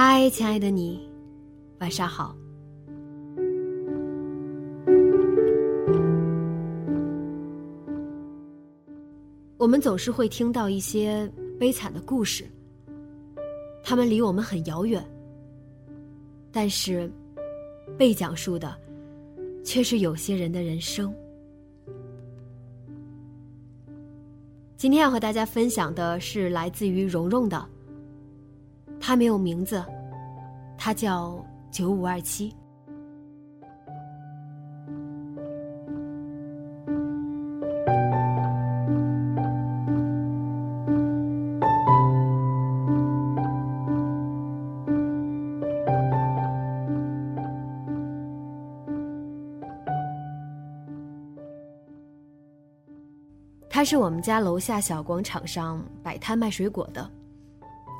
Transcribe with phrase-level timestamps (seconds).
[0.00, 1.10] 嗨，亲爱的你，
[1.80, 2.32] 晚上好。
[9.56, 12.44] 我们总是会听到一些悲惨的故事，
[13.82, 15.04] 他们离我们很遥远，
[16.52, 17.10] 但是
[17.98, 18.72] 被讲述的
[19.64, 21.12] 却是有些人的人生。
[24.76, 27.68] 今天要和大家分享的是来自于蓉蓉的。
[29.08, 29.82] 他没有名字，
[30.76, 32.54] 他叫九五二七。
[53.70, 57.10] 他是我们家楼下小广场上摆摊卖水果的。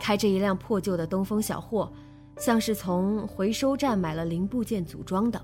[0.00, 1.92] 开着一辆破旧的东风小货，
[2.36, 5.40] 像是从回收站买了零部件组装的。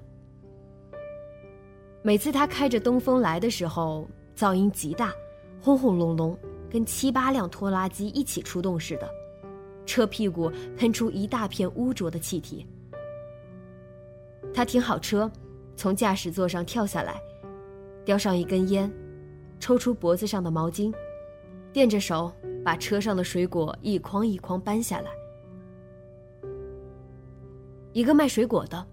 [2.03, 4.06] 每次他开着东风来的时候，
[4.37, 5.12] 噪音极大，
[5.60, 6.38] 轰轰隆隆，
[6.70, 9.09] 跟七八辆拖拉机一起出动似的，
[9.87, 12.66] 车屁股喷出一大片污浊的气体。
[14.53, 15.31] 他停好车，
[15.76, 17.21] 从驾驶座上跳下来，
[18.04, 18.92] 叼上一根烟，
[19.59, 20.92] 抽出脖子上的毛巾，
[21.72, 22.31] 垫着手。
[22.64, 25.10] 把车上的水果一筐一筐搬下来。
[27.92, 28.84] 一个卖水果的，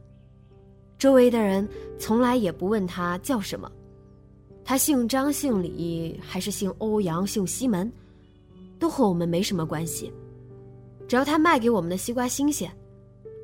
[0.99, 1.67] 周围的人
[1.97, 3.71] 从来也不问他叫什么，
[4.63, 7.91] 他姓张、姓李还是姓欧阳、姓西门，
[8.77, 10.13] 都和我们没什么关系。
[11.07, 12.71] 只要他卖给我们的西瓜新鲜，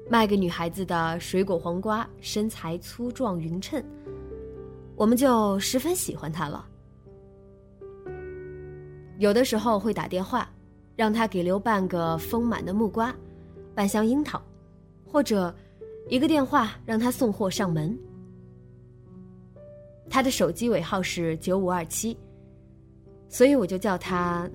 [0.10, 3.84] 卖给女孩子的水果黄瓜身材粗壮匀称，
[4.96, 6.66] 我们就十分喜欢他了。
[9.18, 10.48] 有的时候会打电话，
[10.96, 13.14] 让他给留半个丰满的木瓜，
[13.74, 14.42] 半箱樱桃，
[15.06, 15.54] 或者
[16.08, 17.98] 一个电话让他送货上门。
[20.10, 22.16] 他的手机尾号是九五二七，
[23.28, 24.50] 所以我就叫他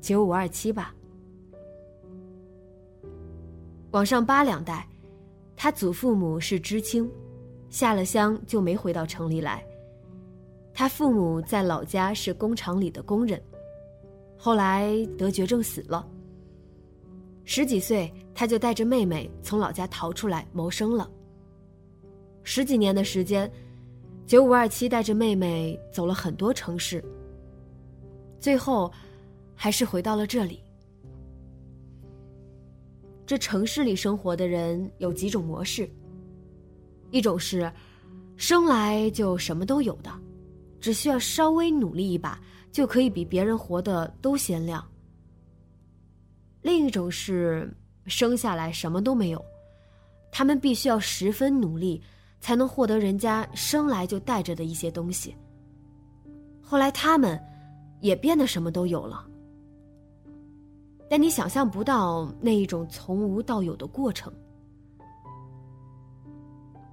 [0.00, 0.94] 九五二七吧。
[3.90, 4.88] 往上扒两代，
[5.56, 7.10] 他祖父母是知青，
[7.68, 9.64] 下了乡就没回到城里来。
[10.72, 13.40] 他父母在老家是工厂里的工人。
[14.44, 16.06] 后来得绝症死了。
[17.44, 21.10] 十几岁，他就带着妹妹从老家逃出来谋生了。
[22.42, 23.50] 十几年的时间，
[24.26, 27.02] 九五二七带着妹妹走了很多城市，
[28.38, 28.92] 最后
[29.54, 30.60] 还是回到了这里。
[33.24, 35.88] 这城市里生活的人有几种模式：
[37.10, 37.72] 一种是
[38.36, 40.10] 生来就什么都有的，
[40.82, 42.38] 只需要稍微努力一把。
[42.74, 44.84] 就可以比别人活得都鲜亮。
[46.60, 47.72] 另一种是
[48.06, 49.42] 生下来什么都没有，
[50.32, 52.02] 他们必须要十分努力，
[52.40, 55.36] 才能获得人家生来就带着的一些东西。
[56.60, 57.40] 后来他们
[58.00, 59.24] 也变得什么都有了，
[61.08, 64.32] 但你想象不到那一种从无到有的过程。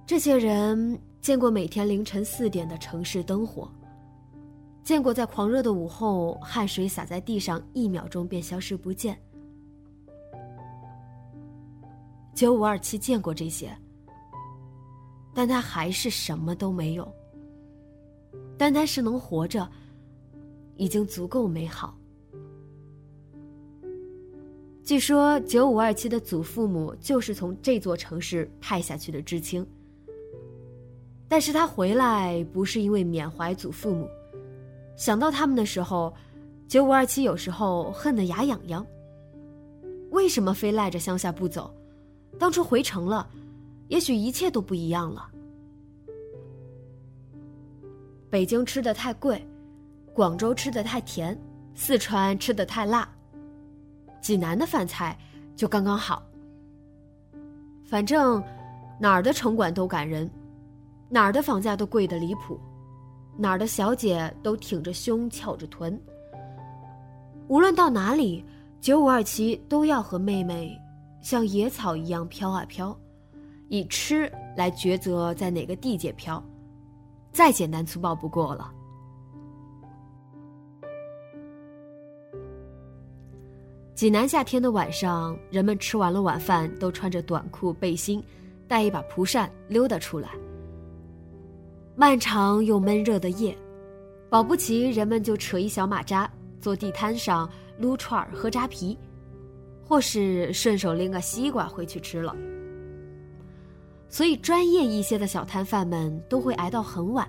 [0.06, 3.68] 这些人见过每天凌晨四点的城市灯火。
[4.84, 9.16] 见过在狂热的午后，汗水洒在地上，一秒钟便消失不见。
[12.34, 13.76] 九五二七见过这些，
[15.32, 17.10] 但他还是什么都没有。
[18.58, 19.68] 单单是能活着，
[20.76, 21.96] 已经足够美好。
[24.82, 29.64] 据说九五二七的祖父母就是从这座城市派下去的知青。
[31.28, 34.08] 但是他回来不是因为缅怀祖父母，
[34.96, 36.12] 想到他们的时候，
[36.68, 38.86] 九五二七有时候恨得牙痒痒。
[40.10, 41.74] 为什么非赖着乡下不走？
[42.38, 43.28] 当初回城了，
[43.88, 45.28] 也许一切都不一样了。
[48.30, 49.46] 北京吃的太贵，
[50.14, 51.38] 广州吃的太甜，
[51.74, 53.08] 四川吃的太辣，
[54.20, 55.18] 济南的饭菜
[55.56, 56.22] 就刚刚好。
[57.84, 58.42] 反正
[58.98, 60.30] 哪儿的城管都赶人。
[61.10, 62.58] 哪儿的房价都贵得离谱，
[63.36, 66.00] 哪儿的小姐都挺着胸翘着臀。
[67.48, 68.44] 无论到哪里，
[68.80, 70.78] 九五二七都要和妹妹
[71.20, 72.96] 像野草一样飘啊飘，
[73.68, 76.42] 以吃来抉择在哪个地界飘，
[77.30, 78.72] 再简单粗暴不过了。
[83.94, 88.24] 济南夏天的晚上，人们吃完了晚饭，都穿着短裤背心，
[88.66, 90.30] 带一把蒲扇溜达出来。
[91.94, 93.56] 漫长又闷热的夜，
[94.30, 97.48] 保不齐人们就扯一小马扎，坐地摊上
[97.78, 98.96] 撸串儿、喝扎啤，
[99.86, 102.34] 或是顺手拎个西瓜回去吃了。
[104.08, 107.28] 所以，专业一些的小摊贩们都会挨到很晚，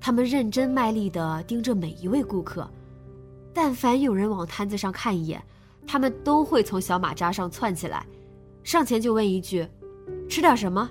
[0.00, 2.70] 他们认真卖力地盯着每一位顾客，
[3.52, 5.42] 但凡有人往摊子上看一眼，
[5.88, 8.06] 他们都会从小马扎上窜起来，
[8.62, 9.66] 上前就问一句
[10.30, 10.88] ：“吃点什么？”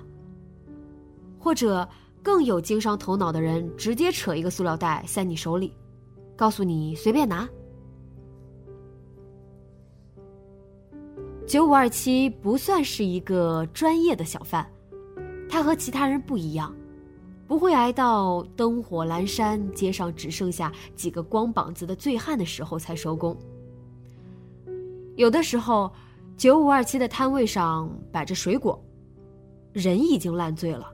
[1.40, 1.88] 或者。
[2.26, 5.72] 更有经商头脑的人，直接扯一个塑料袋塞你手里，
[6.34, 7.48] 告诉你随便拿。
[11.46, 14.68] 九五二七不算是一个专业的小贩，
[15.48, 16.74] 他和其他人不一样，
[17.46, 23.36] 不会挨到灯火阑珊、街上只剩下几个光膀子的醉汉的时候才收工。
[25.14, 25.92] 有的时候，
[26.36, 28.84] 九五二七的摊位上摆着水果，
[29.72, 30.92] 人已经烂醉了。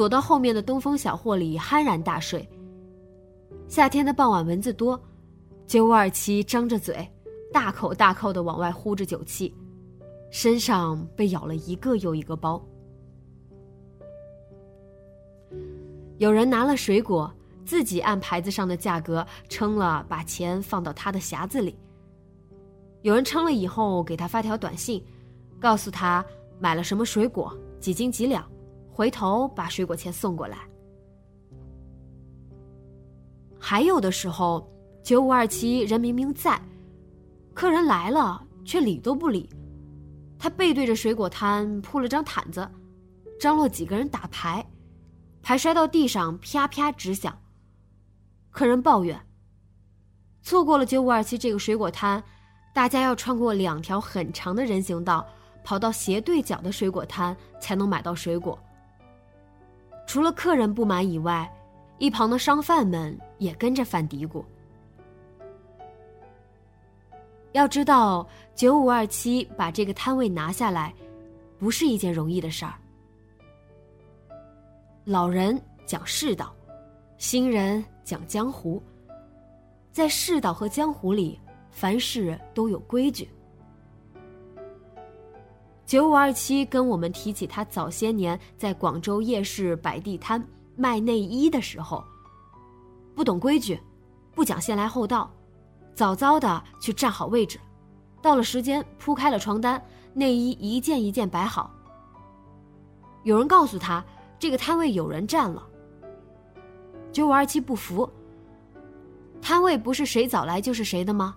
[0.00, 2.48] 躲到后面的东风小货里酣然大睡。
[3.68, 4.98] 夏天的傍晚蚊子多，
[5.66, 7.06] 九五二七张着嘴，
[7.52, 9.54] 大口大口的往外呼着酒气，
[10.30, 12.66] 身上被咬了一个又一个包。
[16.16, 17.30] 有人拿了水果，
[17.66, 21.76] 自己按牌子上的价格称了，把钱放到他的匣子里。
[23.02, 25.04] 有人称了以后，给他发条短信，
[25.60, 26.24] 告诉他
[26.58, 28.50] 买了什么水果，几斤几两。
[29.00, 30.58] 回头把水果钱送过来。
[33.58, 34.70] 还有的时候，
[35.02, 36.60] 九五二七人明明在，
[37.54, 39.48] 客人来了却理都不理，
[40.38, 42.70] 他背对着水果摊铺了张毯子，
[43.40, 44.62] 张罗几个人打牌，
[45.40, 47.34] 牌摔到地上啪啪直响。
[48.50, 49.18] 客人抱怨：
[50.42, 52.22] 错过了九五二七这个水果摊，
[52.74, 55.26] 大家要穿过两条很长的人行道，
[55.64, 58.62] 跑到斜对角的水果摊才能买到水果。
[60.10, 61.48] 除了客人不满以外，
[61.98, 64.44] 一旁的商贩们也跟着犯嘀咕。
[67.52, 70.92] 要知道，九五二七把这个摊位拿下来，
[71.60, 72.74] 不是一件容易的事儿。
[75.04, 75.56] 老人
[75.86, 76.52] 讲世道，
[77.16, 78.82] 新人讲江湖，
[79.92, 81.38] 在世道和江湖里，
[81.70, 83.30] 凡事都有规矩。
[85.90, 90.40] 九五二七跟我们提起他早些年在广州夜市摆地摊
[90.76, 92.04] 卖内衣的时候，
[93.12, 93.76] 不懂规矩，
[94.32, 95.28] 不讲先来后到，
[95.92, 97.58] 早早的去站好位置，
[98.22, 101.68] 到了时间铺开了床单，内衣一件一件摆好。
[103.24, 104.00] 有人告诉他
[104.38, 105.60] 这个摊位有人占了，
[107.10, 108.08] 九五二七不服。
[109.42, 111.34] 摊位不是谁早来就是谁的吗？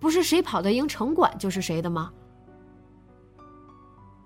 [0.00, 2.10] 不是谁跑得赢城管就是谁的吗？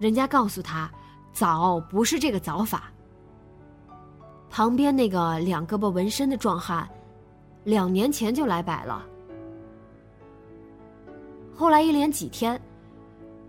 [0.00, 0.90] 人家告诉他，
[1.30, 2.90] 早不是这个早法。
[4.49, 6.88] 旁边那个两胳膊纹身的壮汉，
[7.64, 9.04] 两年前就来摆了。
[11.54, 12.59] 后来一连几天，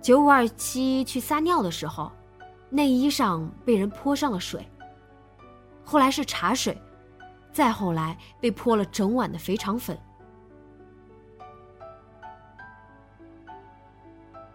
[0.01, 2.11] 九五二七去撒尿的时候，
[2.69, 4.67] 内衣上被人泼上了水。
[5.85, 6.77] 后来是茶水，
[7.53, 9.97] 再后来被泼了整碗的肥肠粉。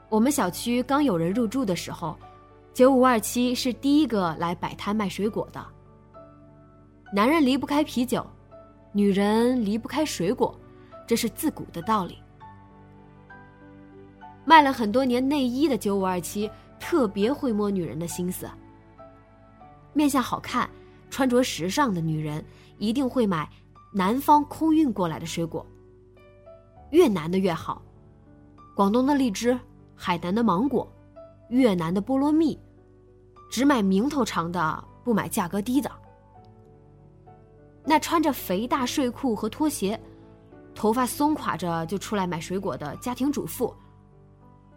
[0.08, 2.16] 我们小区刚有人入住的时候，
[2.72, 5.64] 九五二七是第一个来摆摊卖水果的。
[7.12, 8.24] 男人离不开啤酒，
[8.92, 10.56] 女人离不开水果，
[11.06, 12.18] 这是自古的道理。
[14.44, 16.48] 卖了很多年内衣的九五二七
[16.78, 18.48] 特别会摸女人的心思。
[19.92, 20.70] 面相好看、
[21.10, 22.44] 穿着时尚的女人
[22.78, 23.48] 一定会买
[23.92, 25.66] 南方空运过来的水果，
[26.90, 27.82] 越南的越好。
[28.74, 29.58] 广东的荔枝，
[29.96, 30.86] 海南的芒果，
[31.48, 32.56] 越南的菠萝蜜，
[33.50, 35.90] 只买名头长的，不买价格低的。
[37.82, 39.98] 那穿着肥大睡裤和拖鞋，
[40.74, 43.74] 头发松垮着就出来买水果的家庭主妇，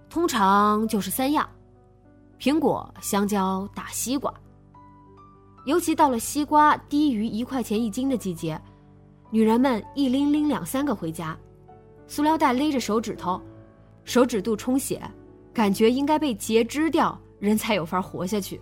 [0.10, 1.48] 通常就是三样：
[2.40, 4.34] 苹果、香蕉、大西瓜。
[5.66, 8.60] 尤其到了西瓜低于一块钱一斤的季节，
[9.30, 11.38] 女人们一拎拎两三个回家，
[12.08, 13.42] 塑料袋勒着手指头，
[14.10, 15.00] 手指肚充血，
[15.54, 18.60] 感觉应该被截肢掉，人才有法活下去。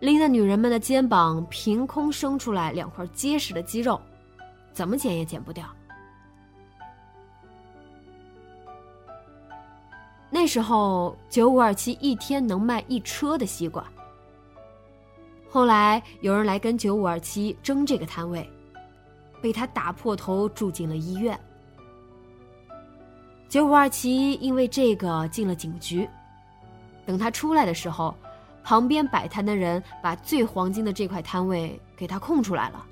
[0.00, 4.00] 拎的女人们的肩膀凭空生出来两块结实的肌肉，
[4.72, 5.64] 怎么减也减不掉。
[10.28, 13.86] 那时候九五二七一天能卖一车的西瓜。
[15.48, 18.44] 后来有人来跟九五二七争这个摊位，
[19.40, 21.38] 被他打破头住进了医院。
[23.54, 26.08] 九五二七因为这个进了警局，
[27.06, 28.12] 等他出来的时候。
[28.64, 32.84] 旁边摆摊的人把最黄金的这块摊位给他空出来了。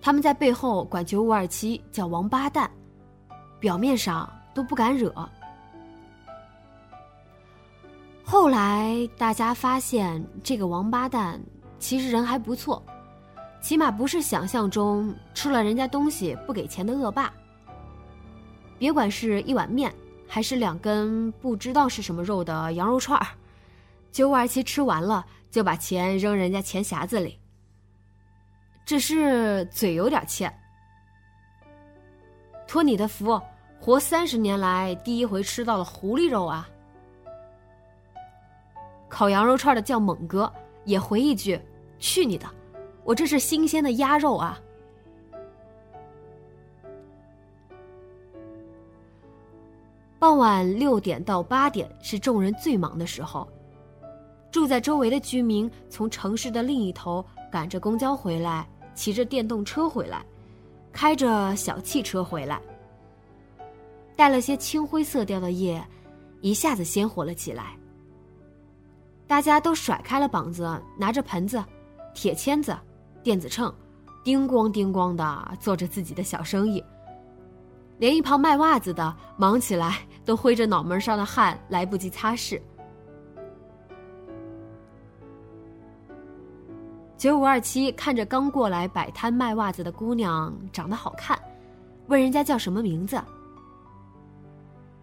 [0.00, 2.70] 他们在背后管九五二七叫王八蛋，
[3.58, 5.12] 表面上都不敢惹。
[8.22, 11.40] 后来大家发现，这个王八蛋
[11.80, 12.80] 其实人还不错，
[13.60, 17.32] 起码不是想象中吃了人家东西不给钱的恶霸。
[18.80, 19.94] 别管是一碗面，
[20.26, 23.26] 还是两根不知道是什么肉的羊肉串儿。
[24.10, 27.38] 九五二七吃完了，就把钱扔人家钱匣子里。
[28.86, 30.50] 只是嘴有点欠。
[32.66, 33.38] 托你的福，
[33.78, 36.66] 活三十年来第一回吃到了狐狸肉啊！
[39.10, 40.50] 烤羊肉串的叫猛哥
[40.86, 41.60] 也回一句
[42.00, 42.48] ：“去你的，
[43.04, 44.58] 我这是新鲜的鸭肉啊！”
[50.20, 53.48] 傍晚六点到八点是众人最忙的时候。
[54.52, 60.22] 住在周围的居民从城市的另一头赶着公交回来，骑着电动车回来，
[60.92, 62.60] 开着小汽车回来，
[64.14, 65.82] 带了些青灰色调的夜，
[66.42, 67.74] 一下子鲜活了起来。
[69.26, 71.64] 大家都甩开了膀子，拿着盆子、
[72.12, 72.76] 铁签子、
[73.22, 73.72] 电子秤，
[74.22, 76.84] 叮咣叮咣的做着自己的小生意。
[77.98, 79.98] 连一旁卖袜子的忙起来
[80.30, 82.62] 都挥着脑门上的汗，来不及擦拭。
[87.18, 91.36] 九五二七看着刚过来摆摊卖袜子的姑娘长得好看，
[92.06, 93.20] 问人家叫什么名字。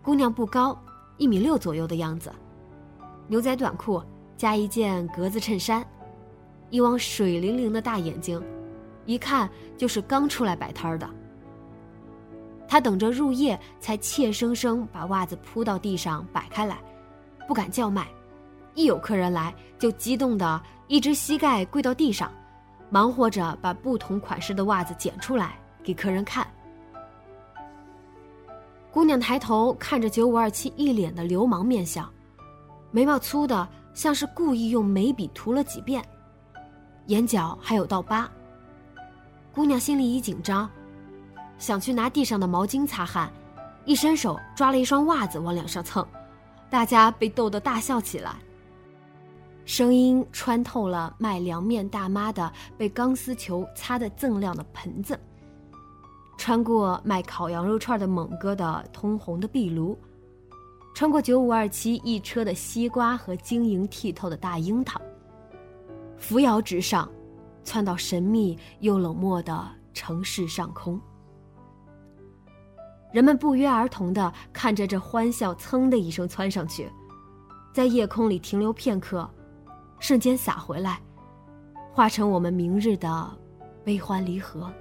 [0.01, 0.81] 姑娘不高，
[1.17, 2.31] 一米六左右的样子，
[3.27, 4.01] 牛仔短裤
[4.37, 5.85] 加一件格子衬衫，
[6.69, 8.41] 一双水灵灵的大眼睛，
[9.05, 11.16] 一看就是刚出来摆摊的。
[12.67, 16.77] 他等着入夜，才怯生生把袜子铺到地上摆开来，
[17.47, 18.07] 不敢叫卖。
[18.75, 22.31] 一有客人来，就激动的一只膝盖跪到地上，
[22.89, 26.45] 忙活着把不同款式的袜子捡出来给客人看。
[28.91, 32.07] 姑娘抬头看着九五二七，一脸的流氓面相，
[32.91, 36.03] 眉毛粗的像是故意用眉笔涂了几遍，
[37.07, 38.29] 眼角还有道疤。
[39.53, 40.69] 姑娘心里一紧张，
[41.57, 43.31] 想去拿地上的毛巾擦汗，
[43.85, 46.05] 一伸手抓了一双袜子往脸上蹭，
[46.69, 48.35] 大家被逗得大笑起来。
[49.65, 55.19] 声音穿透了卖凉面大妈的被钢丝球擦得锃亮的盆子，
[56.37, 59.97] 穿过卖烤羊肉串的猛哥的通红的壁炉，
[60.95, 65.01] 穿过九五二七一车的西瓜和晶莹剔透的大樱桃，
[66.17, 67.09] 扶摇直上，
[67.65, 70.97] 窜到神秘又冷漠的城市上空。
[73.17, 76.87] 人们不约而同地看着这欢笑，噌的一声窜上去，
[77.73, 79.27] 在夜空里停留片刻。
[79.97, 81.01] 瞬间洒回来，
[81.91, 83.37] 化成我们明日的
[83.83, 84.71] 悲欢离合。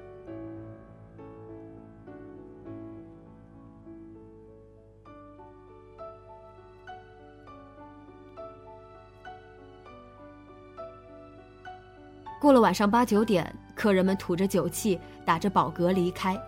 [12.39, 16.39] 过了晚上八九点，客人们吐着酒气，打着饱嗝离开。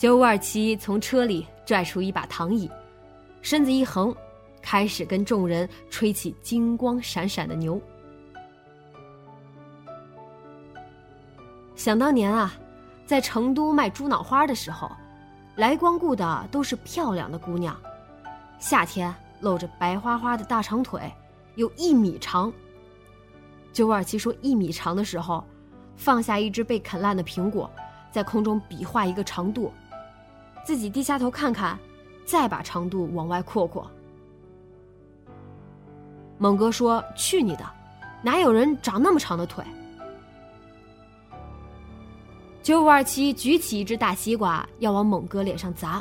[0.00, 2.70] 九五二七从车里拽出一把躺椅，
[3.42, 4.16] 身子一横。
[4.62, 7.78] 开始跟众人吹起金光闪闪的牛。
[11.76, 12.54] 想当年啊，
[13.04, 14.90] 在成都卖猪脑花的时候，
[15.54, 17.78] 来光顾的都是漂亮的姑娘，
[18.58, 21.12] 夏天露着白花花的大长腿，
[21.56, 22.50] 有一米长。
[23.70, 25.44] 九五二七说一米长的时候，
[25.94, 27.70] 放下一只被啃烂的苹果，
[28.10, 29.70] 在空中比划一个长度，
[30.70, 31.76] 自己低下头看看。
[32.24, 33.90] 再把长度往外扩扩。
[36.38, 37.68] 猛哥说：“去你的，
[38.22, 39.64] 哪有人长那么长的腿？”
[42.62, 46.00] 九五二七举起一只大西瓜，要往猛哥脸上砸。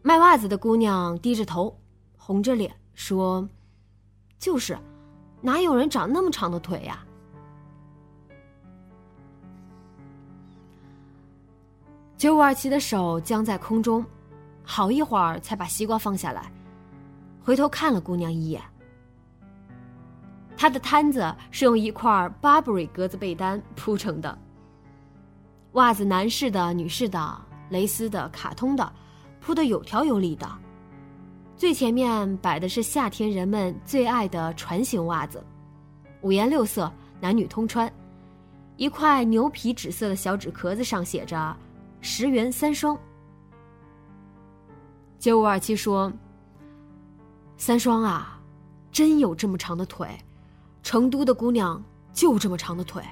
[0.00, 1.78] 卖袜子的姑娘低着头，
[2.16, 3.46] 红着脸说
[4.40, 4.74] ：“就是，
[5.42, 7.04] 哪有人长那么长的腿呀？”
[12.18, 14.04] 九五二七的手僵在空中，
[14.64, 16.50] 好一会儿才把西瓜放下来，
[17.40, 18.60] 回头看了姑娘一眼。
[20.56, 22.10] 他的摊子是用一块
[22.42, 24.36] Burberry 格子被单铺成的，
[25.74, 28.92] 袜子男士的、女士的、蕾丝的、卡通的，
[29.40, 30.50] 铺的有条有理的。
[31.56, 35.40] 最前面摆的是夏天人们最爱的船形袜子，
[36.22, 37.88] 五颜六色，男女通穿。
[38.76, 41.56] 一块牛皮纸色的小纸壳子上写着。
[42.00, 42.98] 十元三双。
[45.18, 46.12] 九五二七说
[47.58, 48.40] ：“三双啊，
[48.92, 50.08] 真有这么长的腿，
[50.82, 53.02] 成都的姑娘就这么长的腿。”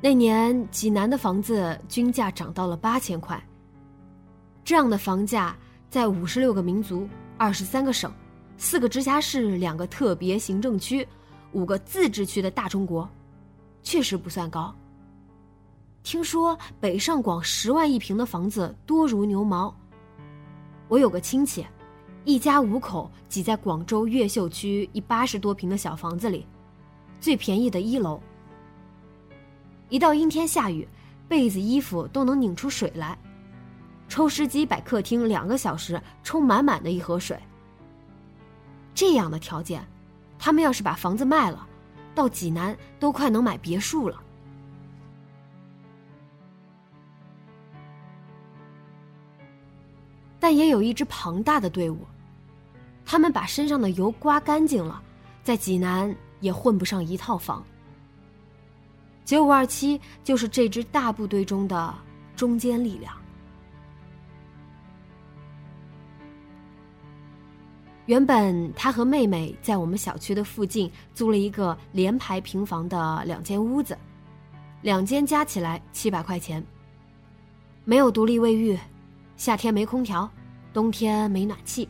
[0.00, 3.42] 那年济南的房子均价涨到了八千块。
[4.62, 5.56] 这样的房价
[5.90, 8.12] 在五十六个民族、二十三个省。
[8.60, 11.06] 四个直辖市、两个特别行政区、
[11.52, 13.08] 五个自治区的大中国，
[13.84, 14.74] 确实不算高。
[16.02, 19.72] 听说北上广十万一平的房子多如牛毛。
[20.88, 21.64] 我有个亲戚，
[22.24, 26.44] 一家五口挤在广州越秀区一八十多平的小房子里，
[27.20, 28.20] 最便宜的一楼。
[29.88, 30.86] 一到阴天下雨，
[31.28, 33.16] 被子、衣服都能拧出水来。
[34.08, 37.38] 抽湿机摆客厅两个小时，冲满满的一河水。
[38.98, 39.86] 这样的条件，
[40.40, 41.64] 他们要是把房子卖了，
[42.16, 44.20] 到济南都快能买别墅了。
[50.40, 52.04] 但也有一支庞大的队伍，
[53.06, 55.00] 他们把身上的油刮干净了，
[55.44, 57.64] 在济南也混不上一套房。
[59.24, 61.94] 九五二七就是这支大部队中的
[62.34, 63.14] 中坚力量。
[68.08, 73.96] 原本他和妹妹在我们小区的附近租了一个连排平房的两间屋子，
[74.80, 76.64] 两间加起来七百块钱。
[77.84, 78.78] 没有独立卫浴，
[79.36, 80.26] 夏天没空调，
[80.72, 81.86] 冬天没暖气。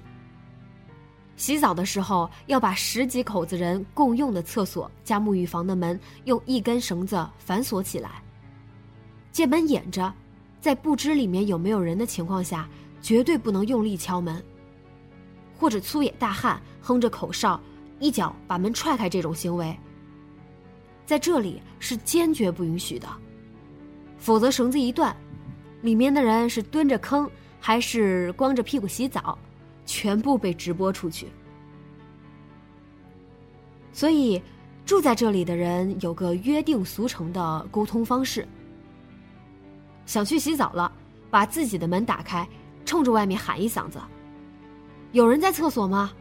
[1.37, 8.21] 洗澡的时候要把十几口子人共用的厕所加沐浴房的门用一根绳子反锁起来，
[9.31, 10.13] 借门掩着，
[10.61, 12.69] 在不知里面有没有人的情况下，
[13.01, 14.43] 绝对不能用力敲门。
[15.59, 17.61] 或者粗野大汉哼着口哨，
[17.99, 19.77] 一脚把门踹开，这种行为，
[21.05, 23.09] 在这里是坚决不允许的。
[24.19, 25.17] 否则绳子一断，
[25.83, 27.29] 里面的人是蹲着坑
[27.61, 29.37] 还是光着屁股洗澡，
[29.85, 31.27] 全部被直播出去。
[33.93, 34.41] 所以，
[34.87, 38.47] 住在这里的人有个约定俗成的沟通方式：
[40.07, 40.91] 想去洗澡了，
[41.31, 42.49] 把自己的门打开，
[42.85, 43.99] 冲着外面喊一嗓子。
[45.13, 46.13] 有人在厕所吗？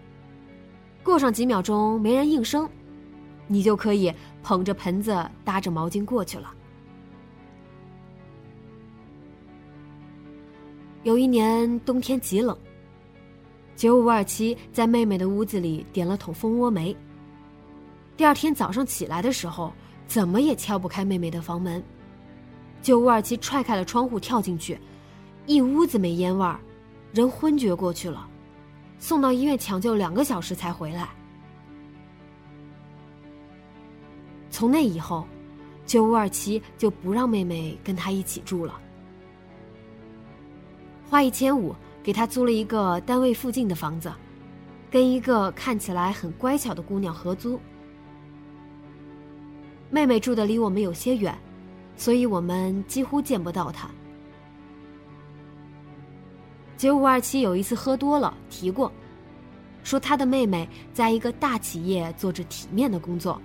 [1.03, 2.69] 过上几秒钟没人应声，
[3.47, 6.53] 你就可以捧着盆子搭着毛巾过去了。
[11.03, 12.57] 有一年冬天极冷，
[13.75, 16.95] 九五二七在妹妹的屋子里点了桶蜂窝煤。
[18.15, 19.71] 第二天早上起来的时候，
[20.07, 21.83] 怎么也敲不开妹妹的房门。
[22.81, 24.77] 九五二七踹开了窗户跳进去，
[25.45, 26.59] 一屋子煤烟味儿，
[27.13, 28.27] 人昏厥过去了。
[28.99, 31.09] 送到医院抢救两个小时才回来。
[34.49, 35.27] 从那以后，
[35.85, 38.73] 九五二七就不让妹妹跟他一起住了，
[41.09, 44.11] 花一千五给他租了一个单位附近的房子，
[44.89, 47.59] 跟一个看起来很乖巧的姑娘合租。
[49.91, 51.37] 妹妹住的离我们有些远，
[51.95, 53.89] 所以我们几乎见不到她。
[56.77, 58.91] 九五二七有一次喝多了，提过，
[59.83, 63.41] 说他的妹妹在一个大企业做着体面的工作。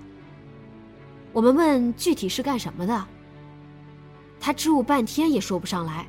[1.32, 3.06] 我们问具体是干什么的，
[4.38, 6.06] 他支吾半天也说不上来，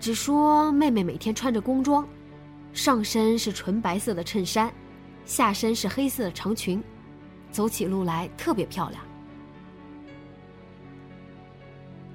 [0.00, 2.04] 只说妹妹每天穿着工装，
[2.72, 4.72] 上身是纯白色的衬衫，
[5.24, 6.82] 下身是黑色的长裙，
[7.52, 9.00] 走起路来特别漂亮。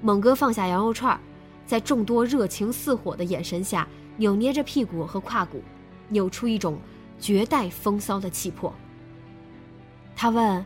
[0.02, 1.18] 猛哥放下羊肉串儿。
[1.68, 5.62] 在众多热情似火的眼神下，扭捏着屁股和胯骨，
[6.08, 6.78] 扭出一种
[7.20, 8.72] 绝代风骚的气魄。
[10.16, 10.64] 他问：“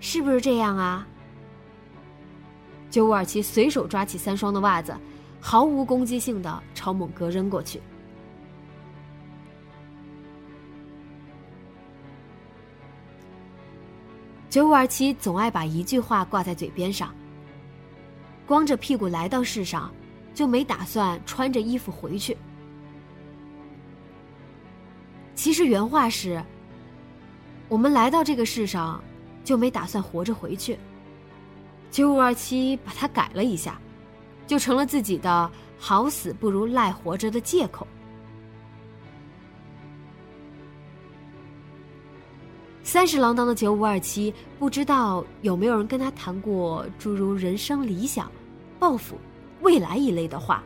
[0.00, 1.06] 是不是这样啊？”
[2.90, 4.96] 九五二七随手抓起三双的袜子，
[5.42, 7.82] 毫无攻击性的朝猛哥扔过去。
[14.48, 17.14] 九五二七总爱把一句话挂在嘴边上
[18.46, 19.92] ：“光着屁股来到世上，
[20.34, 22.36] 就没打算穿着衣服回去。”
[25.34, 26.42] 其实原话是
[27.68, 29.02] ：“我们来到这个世上，
[29.42, 30.78] 就没打算活着回去。”
[31.90, 33.80] 九五二七把它改了一下，
[34.46, 37.86] 就成了自己的“好死不如赖活着”的借口。
[42.82, 48.30] 三十郎当的九五二七，不知道有没有人跟他谈过诸如人生理想、
[48.78, 49.16] 抱负、
[49.64, 50.62] 未来一类的话。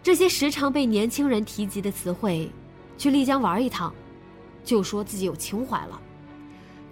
[0.00, 2.48] 这些时常被年轻人提及的词汇，
[2.96, 3.92] 去丽江玩一趟，
[4.62, 6.00] 就说自己有情怀了；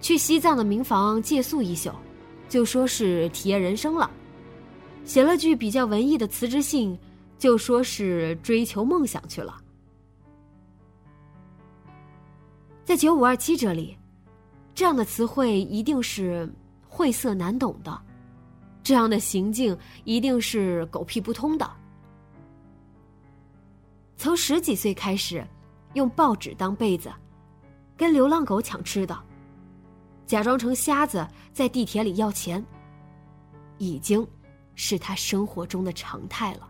[0.01, 1.91] 去西藏的民房借宿一宿，
[2.49, 4.09] 就说是体验人生了；
[5.05, 6.95] 写了句比较文艺的辞职信，
[7.39, 9.57] 就说是追求梦想去了。
[12.83, 13.97] 在九五二七这里，
[14.75, 16.47] 这样的词汇一定是
[16.87, 17.99] 晦涩难懂的，
[18.87, 21.69] 这样的行径一定是狗屁不通的。
[24.15, 25.45] 从十几岁开始，
[25.93, 27.11] 用报纸当被子，
[27.97, 29.13] 跟流浪狗抢吃的，
[30.25, 32.65] 假装成瞎子在地铁里要钱，
[33.77, 34.25] 已经
[34.73, 36.69] 是他生活中的常态了。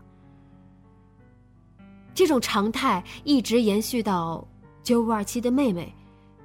[2.14, 4.44] 这种常态一直延续到
[4.82, 5.94] 九五二七的妹妹。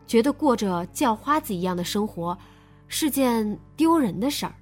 [0.05, 2.37] 觉得过着叫花子一样的生活，
[2.87, 4.53] 是件丢人的事儿。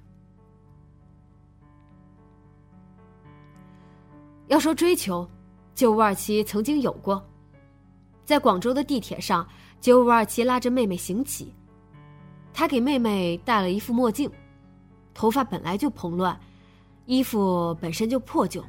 [4.48, 5.28] 要说追求，
[5.74, 7.22] 九五二七曾经有过。
[8.24, 9.46] 在广州的地铁上，
[9.80, 11.52] 九五二七拉着妹妹行乞，
[12.52, 14.30] 他给妹妹戴了一副墨镜，
[15.14, 16.38] 头发本来就蓬乱，
[17.06, 18.62] 衣服本身就破旧。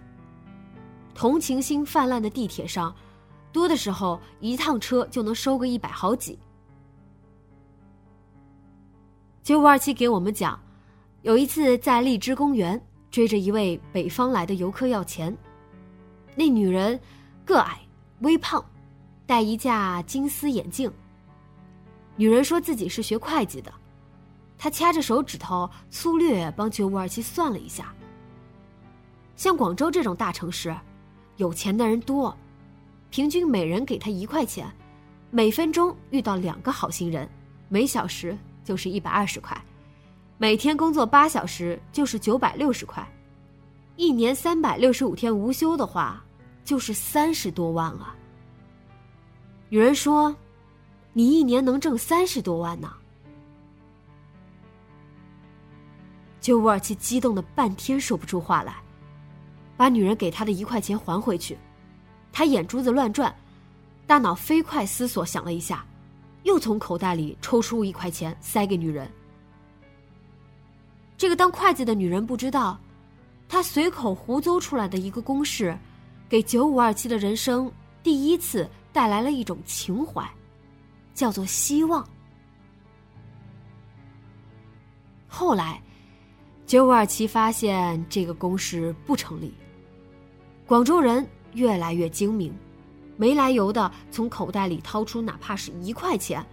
[1.14, 2.94] 同情心泛滥的地铁上，
[3.52, 6.40] 多的时候一趟车就能收个一百好几。
[9.44, 10.60] 九五二七给我们讲，
[11.22, 12.82] 有一次在荔枝公园
[13.12, 15.36] 追着一位北方来的游客要钱，
[16.36, 17.00] 那女人
[17.46, 17.80] 个矮
[18.20, 18.64] 微胖，
[19.26, 20.92] 戴一架金丝眼镜。
[22.16, 23.74] 女人说自己是学会计的，
[24.58, 27.94] 她掐着手指头粗略帮九五二七算了一下。
[29.36, 30.76] 像广州这种大城市，
[31.38, 32.36] 有钱的人多，
[33.10, 34.72] 平均每人给他一块钱，
[35.32, 37.30] 每分钟遇到两个好心人，
[37.70, 38.38] 每小时。
[38.66, 39.62] 就是一百二十块，
[40.38, 43.06] 每天工作八小时就是九百六十块，
[43.96, 46.24] 一年三百六十五天无休的话，
[46.66, 48.16] 就是三十多万啊。
[49.70, 50.36] 有人说，
[51.14, 52.92] 你一年能挣三十多万呢？
[56.42, 58.76] 九五二七激动的半天说不出话来，
[59.78, 61.58] 把女人给他的一块钱还回去，
[62.32, 63.34] 他眼珠子乱转，
[64.06, 65.86] 大脑飞快思索，想了一下。
[66.44, 69.10] 又从口袋里抽出一块钱塞给女人。
[71.16, 72.78] 这个当会计的女人不知道，
[73.54, 75.78] 他随口胡诌出来的一个公式，
[76.28, 80.28] 给九五二七的人生第一次带来了一种情怀，
[81.14, 82.04] 叫做希望。
[85.28, 85.80] 后来，
[86.66, 89.54] 九五二七发现这个公式不成立。
[90.66, 92.52] 广州人越来越精明。
[93.18, 96.44] 没来由的从口袋里掏出哪怕是一块钱，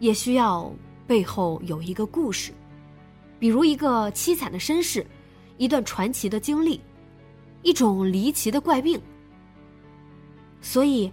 [0.00, 0.70] 也需要
[1.06, 2.52] 背后有一个故事，
[3.38, 5.06] 比如一个凄惨的身世，
[5.58, 6.80] 一段传奇的经历，
[7.62, 9.00] 一种离奇的怪病。
[10.60, 11.10] 所以，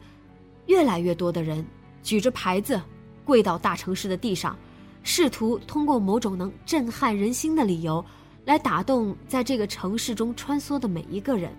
[0.65, 1.65] 越来越多的人
[2.01, 2.82] 举着牌子，
[3.23, 4.58] 跪到大城市的地上，
[5.03, 8.03] 试图通过某种能震撼人心的理由，
[8.45, 11.56] 来打动在这个城市中穿梭的每一个人。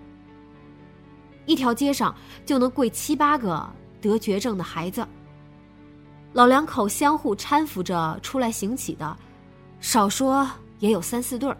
[1.47, 2.15] 一条街上
[2.47, 3.69] 就能跪七八个
[4.01, 5.07] 得绝症的孩子，
[6.33, 9.17] 老两口相互搀扶着出来行乞的，
[9.79, 11.57] 少说也有三四对儿。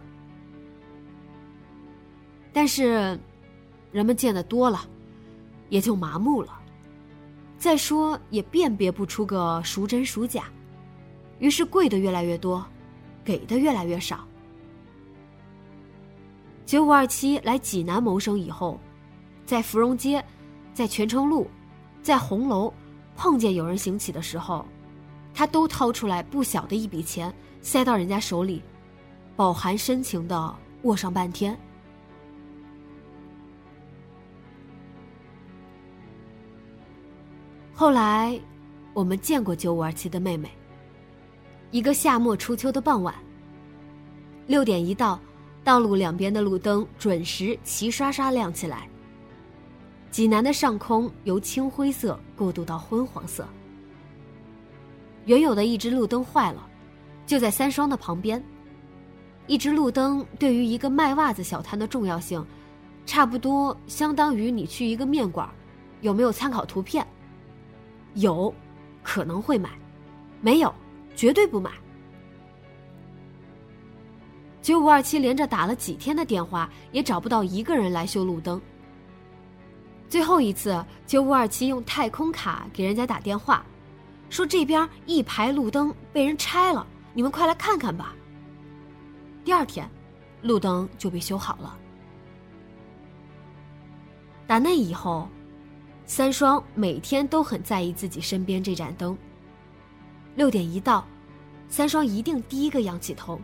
[2.55, 3.19] 但是，
[3.91, 4.79] 人们见得多了，
[5.67, 6.57] 也就麻木了。
[7.57, 10.45] 再说也辨别不出个孰真孰假，
[11.39, 12.65] 于是跪的越来越多，
[13.25, 14.25] 给的越来越少。
[16.65, 18.79] 九五二七来济南谋生以后。
[19.45, 20.23] 在芙蓉街，
[20.73, 21.47] 在泉城路，
[22.01, 22.73] 在红楼，
[23.17, 24.65] 碰见有人行乞的时候，
[25.33, 28.63] 他都掏出来不小的一笔钱塞到人家手里，
[29.35, 31.59] 饱含深情的握上半天。
[37.77, 38.39] 后来，
[38.93, 40.49] 我们见过九五二七的妹妹，
[41.71, 43.13] 一个夏末初秋的傍晚，
[44.47, 45.19] 六点一到，
[45.61, 48.87] 道路两边的路灯准时齐刷刷亮起来。
[50.09, 53.45] 济南的上空由青灰色过渡到昏黄色。
[55.25, 56.65] 原有的一只路灯坏了，
[57.25, 58.41] 就在三双的旁边。
[59.47, 62.41] 一只路灯对于一个卖袜子小摊的重要性，
[63.05, 65.49] 差不多相当于你去一个面馆，
[65.99, 67.05] 有没有参考图片？
[68.15, 68.53] 有，
[69.03, 69.69] 可能会买；
[70.41, 70.73] 没有，
[71.15, 71.71] 绝对不买。
[74.61, 78.59] 九五二七连着打了几天的电话，也找不到一个人来修路灯。
[80.09, 83.63] 最后一次，九五二七用太空卡给人家打电话，
[84.29, 88.15] 说这边一排路灯被人拆了，你们快来看看吧。
[89.43, 89.87] 第二天，
[90.41, 91.77] 路灯就被修好了。
[94.47, 95.27] 打那以后，
[96.05, 99.17] 三双每天都很在意自己身边这盏灯。
[100.35, 101.05] 六点一到，
[101.67, 103.41] 三双一定第一个仰起头，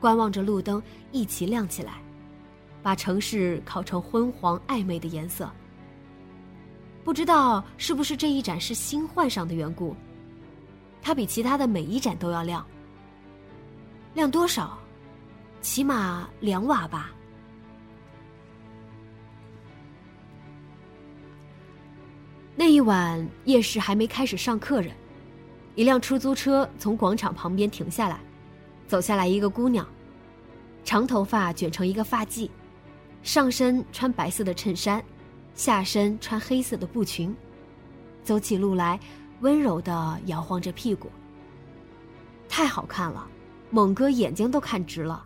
[0.00, 1.94] 观望着路灯一起亮起来，
[2.82, 5.50] 把城市烤成昏黄暧昧的颜色。
[7.04, 9.94] 不知道是不是这一盏是新换上的缘故，
[11.02, 12.64] 它比其他的每一盏都要亮。
[14.14, 14.78] 亮多少？
[15.60, 17.12] 起码两瓦吧。
[22.60, 24.92] 那一晚夜市还没开始上客人，
[25.76, 28.18] 一辆出租车从广场旁边停下来，
[28.88, 29.86] 走下来一个姑娘，
[30.82, 32.50] 长头发卷成一个发髻，
[33.22, 35.00] 上身穿白色的衬衫。
[35.54, 37.32] 下身穿黑色的布裙，
[38.24, 38.98] 走起路来
[39.40, 41.08] 温柔的摇晃着屁股。
[42.48, 43.24] 太好看了，
[43.70, 45.24] 猛哥眼睛都看直了。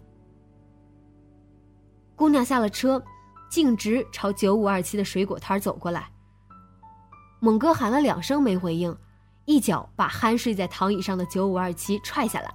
[2.14, 3.02] 姑娘下了车，
[3.50, 6.11] 径直朝九五二七的水果摊走过来。
[7.44, 8.96] 猛哥喊了两声没回应，
[9.46, 12.54] 一脚把酣睡在躺椅上的九五二七踹下来。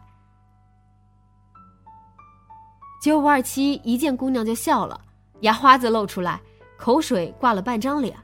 [3.01, 4.97] 九五二七一见姑娘就笑了，
[5.41, 6.41] 牙花子露出来。
[6.77, 8.17] 口水挂了半张脸。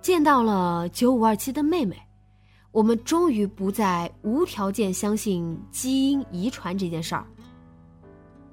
[0.00, 2.00] 见到了九五二七的妹妹，
[2.70, 7.26] 我们终于不再无条件相信基因遗传这件事儿。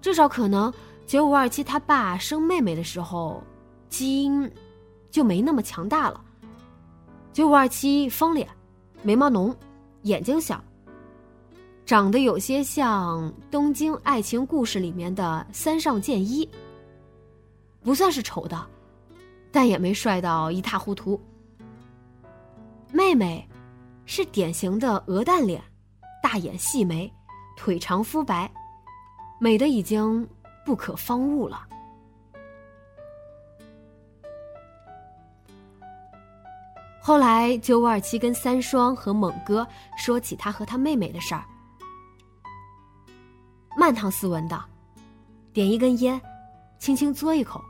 [0.01, 0.73] 至少可能
[1.05, 3.43] 九五二七他爸生妹妹的时候，
[3.89, 4.51] 基因
[5.13, 6.19] 就没那么强大了。
[7.31, 8.49] 九五二七方脸，
[9.03, 9.55] 眉毛浓，
[10.01, 10.59] 眼睛小，
[11.85, 16.49] 长得有些像《东京爱情故事》里面的三上健一。
[17.83, 18.65] 不算是丑的，
[19.51, 21.21] 但也没帅到一塌糊涂。
[22.91, 23.47] 妹妹
[24.05, 25.63] 是典型的鹅蛋脸，
[26.23, 27.11] 大眼细眉，
[27.55, 28.51] 腿长肤白，
[29.39, 30.27] 美的已经
[30.65, 31.67] 不可方物了。
[37.05, 41.43] 后来九五二七跟三双和猛哥说起他和他妹妹的事儿，
[43.77, 44.63] 慢条斯文的，
[45.51, 46.19] 点一根烟，
[46.79, 47.61] 轻轻嘬一口。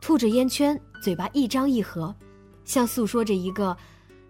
[0.00, 2.12] 吐着烟圈，嘴巴一张一合，
[2.64, 3.76] 像诉说着一个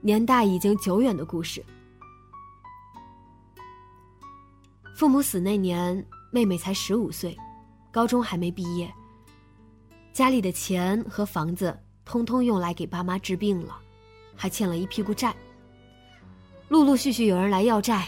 [0.02, 1.64] 年代已经久远的故事。
[4.94, 7.34] 父母死那年，妹妹才十五岁，
[7.90, 8.92] 高中还没毕业。
[10.12, 13.78] 家里的钱和房子通通用来给爸妈治病了，
[14.38, 15.34] 还欠了一屁股债。
[16.68, 18.06] 陆陆续续有人来要债，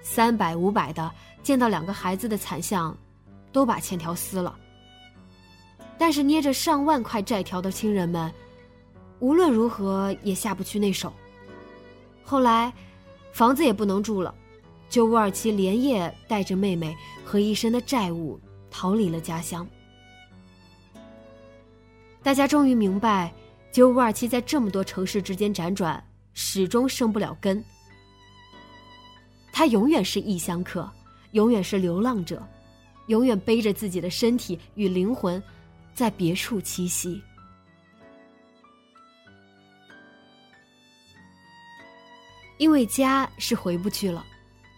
[0.00, 1.10] 三百五百的，
[1.42, 2.96] 见到两个孩子的惨相，
[3.50, 4.56] 都把欠条撕了。
[5.98, 8.32] 但是捏着上万块债条的亲人们，
[9.18, 11.12] 无论如何也下不去那手。
[12.22, 12.72] 后来，
[13.32, 14.34] 房子也不能住了，
[14.88, 18.38] 九五二七连夜带着妹妹和一身的债务
[18.70, 19.66] 逃离了家乡。
[22.22, 23.32] 大家终于明白，
[23.74, 26.00] 九五二七在这么多城市之间辗转，
[26.32, 27.62] 始终生不了根。
[29.52, 30.88] 他永远是异乡客，
[31.32, 32.40] 永远是流浪者，
[33.08, 35.42] 永远背着自己的身体与灵魂。
[35.92, 37.20] 在别处栖息，
[42.58, 44.24] 因为家是回不去了，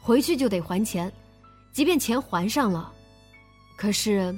[0.01, 1.13] 回去就得还钱，
[1.71, 2.91] 即便钱还上了，
[3.77, 4.35] 可是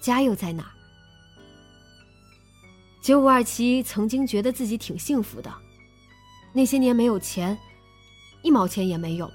[0.00, 0.73] 家又在哪儿？
[3.04, 5.52] 九五二七曾经觉得自己挺幸福的，
[6.54, 7.54] 那些年没有钱，
[8.40, 9.30] 一毛钱也没有，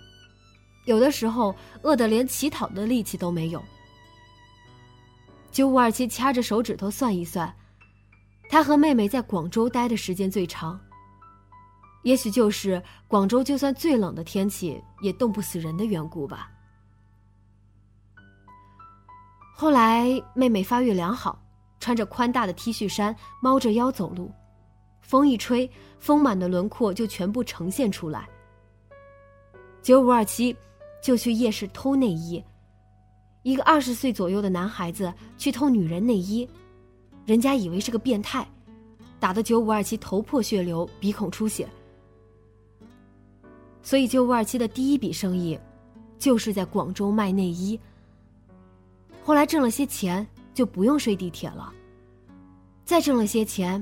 [0.85, 3.63] 有的时候饿得连乞讨的力气都没有。
[5.51, 7.55] 九五二七掐着手指头算一算，
[8.49, 10.79] 他和妹妹在广州待的时间最长。
[12.01, 16.49] 也许就是广州，就算最冷的天气也冻不死人的缘故吧。
[19.53, 21.39] 后来妹妹发育良好，
[21.79, 24.31] 穿着宽大的 T 恤衫，猫着腰走路，
[25.01, 28.27] 风一吹，丰满的轮廓就全部呈现出来。
[29.81, 30.55] 九五二七
[31.01, 32.43] 就去夜市偷内衣。
[33.43, 36.47] 一个二十岁左右的男孩子去偷女人内衣，
[37.25, 38.45] 人家以为是个变态，
[39.17, 41.67] 打得九五二七头破血流，鼻孔出血。
[43.81, 45.57] 所以九五二七的第一笔生意，
[46.17, 47.79] 就是在广州卖内衣。
[49.23, 50.27] 后来挣了些钱，
[50.59, 51.71] 就不用睡地铁了。
[52.83, 53.81] 再挣了些钱，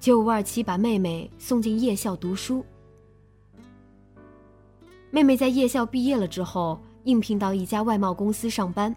[0.00, 2.64] 九五二七把妹妹送进夜校读书。
[5.10, 6.80] 妹妹在夜校毕业了之后。
[7.04, 8.92] 应聘到一家外贸公司上班。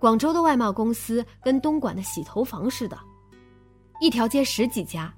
[0.00, 2.98] 广州的外贸公司跟东莞的洗头房似的，
[4.00, 5.14] 一条街十几家，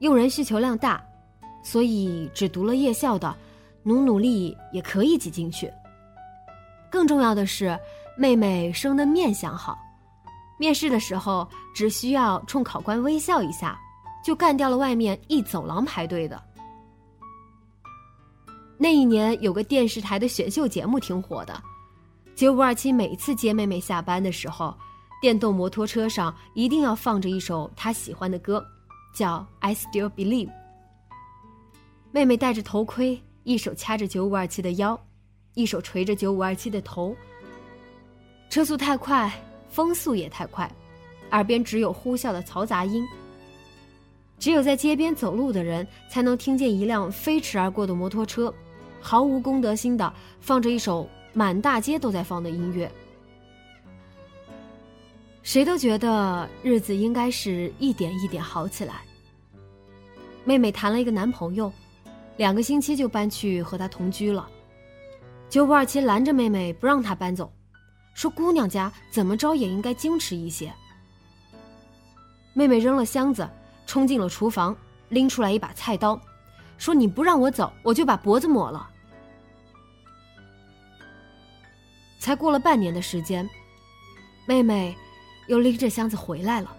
[0.00, 1.00] 用人需求量大，
[1.62, 3.32] 所以只读了夜校的，
[3.84, 5.70] 努努力也可以挤进去。
[6.90, 7.78] 更重要的是，
[8.16, 9.78] 妹妹生的面相好，
[10.58, 13.78] 面试的时候只需要冲考官微笑一下，
[14.24, 16.42] 就干掉了外面一走廊排队的。
[18.78, 21.62] 那一年有个电视台的选秀节目挺火的，
[22.34, 24.76] 九五二七每次接妹妹下班的时候，
[25.20, 28.62] 电动摩托车上一定要放着一首她喜欢的歌，
[29.14, 30.48] 叫《I Still Believe》。
[32.12, 34.98] 妹妹戴着头盔，一手掐着九五二七的腰，
[35.54, 37.16] 一手捶着九五二七的头。
[38.50, 39.32] 车速太快，
[39.68, 40.70] 风速也太快，
[41.30, 43.06] 耳边只有呼啸的嘈杂音。
[44.38, 48.52] 只有在街边走路的人才能听见一辆飞驰而过的摩托车。
[49.00, 52.90] 毫无公德心的放着一首满大街都在放的音乐，
[55.42, 59.02] 谁都觉得日子应该是一点一点好起来。
[60.44, 61.72] 妹妹谈了一个男朋友，
[62.36, 64.48] 两个星期就搬去和他同居了。
[65.48, 67.52] 九五二七拦着妹妹不让她搬走，
[68.16, 70.72] 说姑娘家怎么着也应该矜持一些。
[72.54, 73.46] 妹妹扔了箱子，
[73.86, 74.74] 冲进了厨房，
[75.10, 76.18] 拎出来一把菜刀，
[76.78, 78.88] 说：“你不让我走，我就把脖子抹了。”
[82.18, 83.46] 才过了半年的时间，
[84.48, 84.96] 妹妹
[85.46, 86.74] 又拎着箱子回来了。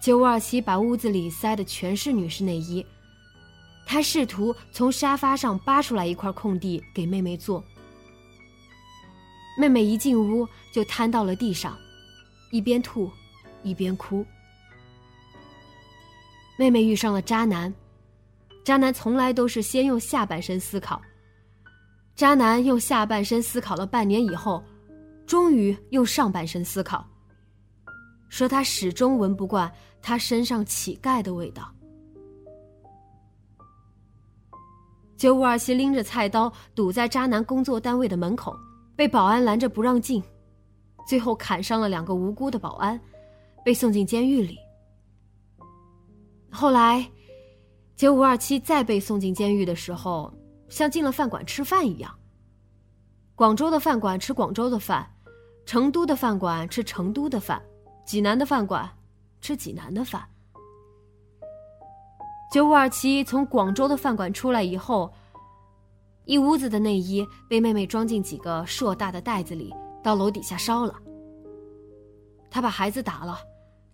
[0.00, 2.84] 九五二七把屋子里塞的全是女士内衣，
[3.84, 7.62] 他试图从沙发上扒出来一块空地给妹妹坐。
[9.56, 11.76] 妹妹一进屋就瘫到了地上，
[12.50, 13.10] 一边吐，
[13.62, 14.24] 一边哭。
[16.58, 17.72] 妹妹遇上了渣男，
[18.64, 21.00] 渣男从来都是先用下半身思考。
[22.14, 24.62] 渣男用下半身思考了半年以后，
[25.26, 27.06] 终于用上半身思考。
[28.28, 29.70] 说他始终闻不惯
[30.02, 31.70] 他身上乞丐的味道。
[35.16, 38.56] 九五二七拎着菜刀堵在渣男工作单位的门口，
[38.96, 40.22] 被保安拦着不让进，
[41.06, 42.98] 最后砍伤了两个无辜的保安，
[43.64, 44.58] 被送进监狱里。
[46.50, 47.08] 后来，
[47.94, 50.32] 九五二七再被送进监狱的时候。
[50.68, 52.12] 像进了饭馆吃饭一样。
[53.36, 55.08] 广州的饭馆吃广州的饭，
[55.64, 57.62] 成都的饭馆吃成都的饭，
[58.04, 58.90] 济南的饭馆
[59.40, 60.26] 吃济南的饭。
[62.50, 65.12] 九五二七从广州的饭馆出来以后，
[66.26, 70.92] 一屋子的内衣被妹妹装进几个硕大的袋子里，到楼底下烧了。
[72.50, 73.38] 他把孩子打了，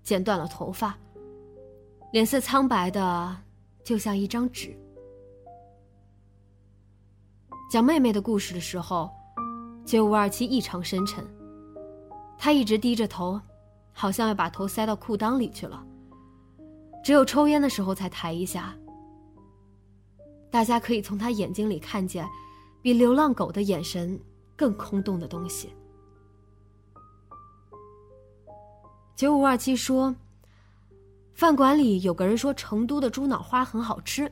[0.03, 0.99] 剪断了头发，
[2.11, 3.37] 脸色苍白的，
[3.85, 4.77] 就像一张纸。
[7.71, 9.11] 讲妹妹的故事的时候，
[9.85, 11.27] 九五二七异常深沉。
[12.39, 13.41] 他一直低着头，
[13.93, 15.85] 好像要把头塞到裤裆里去了。
[17.05, 18.75] 只有抽烟的时候才抬一下。
[20.53, 22.29] 大家可以从他眼睛里看见，
[22.83, 24.21] 比流浪狗的眼神
[24.55, 25.75] 更空洞的东西。
[29.17, 30.15] 九五二七说
[31.33, 34.31] ：“饭馆里有个人说成都的猪脑花很好吃。”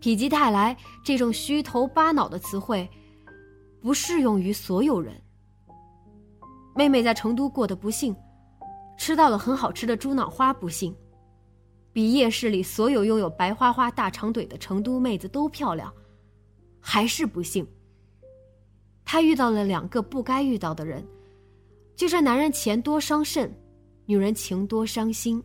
[0.00, 0.74] 否极泰来
[1.04, 2.88] 这种虚头巴脑的词汇，
[3.82, 5.14] 不适用于所有人。
[6.74, 8.16] 妹妹在成都过得不幸，
[8.96, 10.96] 吃到了很好吃的猪脑花不幸，
[11.92, 15.92] 比夜市里所有拥有白花花大长腿的成都妹子都漂亮，
[16.80, 17.66] 还是不幸。
[19.04, 21.04] 她遇到了两个不该遇到的人，
[21.96, 23.52] 就是男人钱多伤肾，
[24.06, 25.42] 女人情多伤心。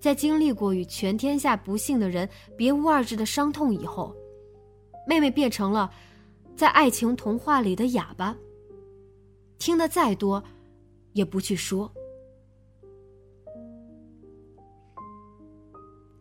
[0.00, 4.12] 在经历过与全天下不幸的人别无二致的伤痛以后，
[5.06, 5.88] 妹妹变成了
[6.56, 8.36] 在爱情童话里的哑巴。
[9.58, 10.42] 听得再多，
[11.12, 11.88] 也不去说。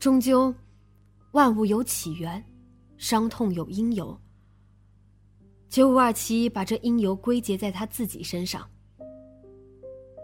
[0.01, 0.51] 终究
[1.33, 2.43] 万物有起源
[2.97, 4.19] 伤痛有因由。
[5.69, 8.67] 九五二七把这因由归结在他自己身上。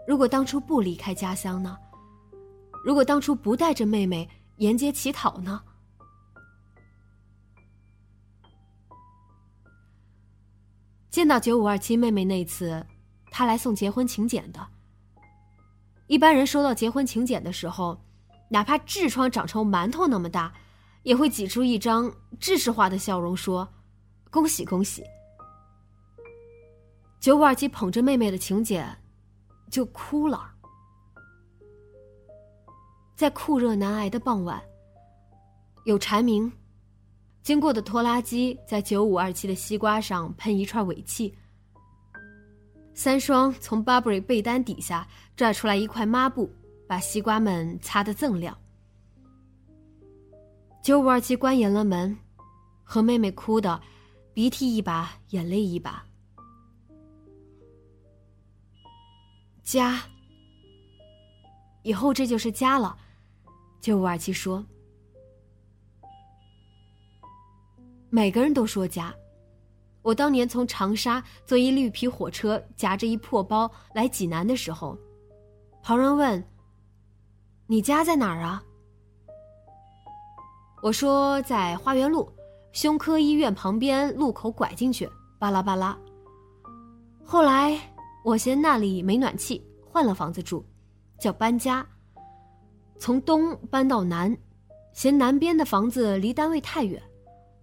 [0.04, 1.78] 如果当初不离开家乡呢？
[2.84, 5.62] 如果当初不带着妹妹沿街乞讨呢？
[11.08, 12.84] 见到九五二七妹妹那次
[13.30, 14.66] 他来送结婚请柬的。
[16.08, 17.96] 一般人收到结婚请柬的时候
[18.48, 20.52] 哪怕痔疮长成馒头那么大，
[21.02, 23.68] 也会挤出一张制式化的笑容说
[24.30, 25.04] ：“恭喜恭喜。”
[27.20, 28.86] 九五二七捧着妹妹的请柬，
[29.70, 30.52] 就哭了。
[33.16, 34.62] 在酷热难挨的傍晚，
[35.84, 36.50] 有蝉鸣。
[37.42, 41.34] 经过的拖拉机在九五二七的西瓜上喷一串尾气。
[42.94, 46.52] 三双从 Burberry 被单底下拽出来一块抹布，
[46.88, 48.56] 把西瓜们擦得锃亮。
[50.82, 52.16] 九五二七关严了门，
[52.82, 53.80] 和妹妹哭的
[54.32, 56.02] 鼻涕一把眼泪一把。
[59.62, 60.00] 家，
[61.82, 62.96] 以后这就是家了。
[63.82, 64.64] 九五二七说。
[68.08, 69.14] 每个人都说家。
[70.00, 74.96] 我当年从长沙坐一绿皮火车，夹着一破包来济南的时候，
[75.82, 76.42] 旁人问
[77.68, 78.60] ：“你家在哪儿啊？”
[80.82, 82.28] 我说：“在花园路，
[82.72, 85.08] 胸科医院旁边路口拐进去。”
[85.38, 85.96] 巴拉巴拉。
[87.24, 87.78] 后来
[88.24, 90.64] 我嫌那里没暖气，换了房子住，
[91.20, 91.86] 叫搬家。
[92.98, 94.36] 从东搬到南，
[94.92, 97.00] 嫌南边的房子离单位太远。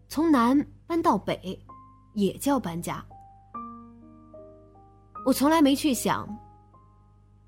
[0.08, 1.60] 从南搬到北，
[2.14, 3.04] 也叫搬家。
[5.26, 6.28] 我从来没去想，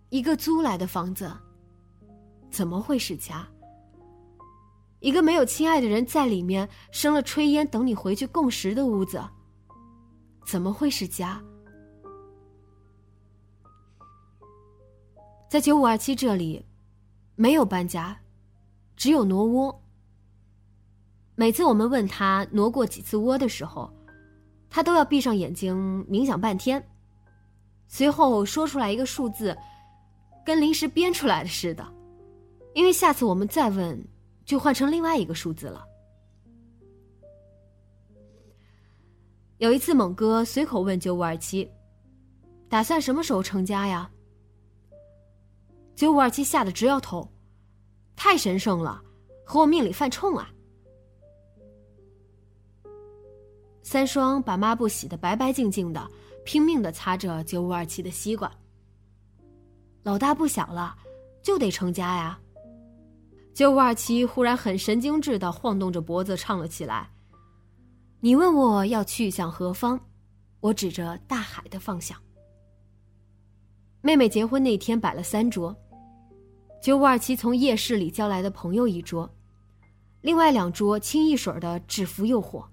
[0.09, 1.31] 一个租来的房子，
[2.57, 3.47] 怎么会是家？
[4.99, 9.21] 一个没有亲爱的人在里面生了炊烟等你回去共食的屋子，
[10.43, 11.39] 怎么会是家？
[15.47, 16.65] 在九五二七这里，
[17.35, 18.17] 没有搬家，
[18.95, 19.83] 只有挪窝。
[21.35, 23.93] 每次我们问他挪过几次窝的时候，
[24.67, 26.83] 他都要闭上眼睛冥想半天，
[27.87, 29.55] 随后说出来一个数字，
[30.43, 31.87] 跟临时编出来的似的，
[32.77, 34.07] 因为下次我们再问，
[34.45, 35.83] 就换成另外一个数字了。
[39.57, 41.67] 有一次，猛哥随口问九五二七
[42.69, 44.07] ：“打算什么时候成家呀？”
[45.97, 47.27] 九五二七吓得直摇头
[48.15, 49.01] ：“太神圣了，
[49.43, 50.47] 和我命里犯冲啊！”
[53.81, 56.07] 三双把抹布洗得白白净净的，
[56.45, 58.51] 拼命的擦着九五二七的西瓜。
[60.03, 60.95] 老大不小了，
[61.41, 62.39] 就得成家呀。
[63.57, 67.09] 九五二七忽然很神经质的晃动着脖子唱了起来
[68.21, 69.99] ：“你问我要去向何方，
[70.59, 72.15] 我指着大海的方向。”
[74.01, 75.75] 妹妹结婚那天摆了三桌，
[76.79, 79.27] 九五二七从夜市里叫来的朋友一桌，
[80.21, 82.63] 另外两桌清一水的制服诱惑。